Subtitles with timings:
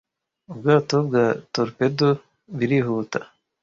[0.51, 2.07] Ubwato bwa Torpedo
[2.57, 3.19] birihuta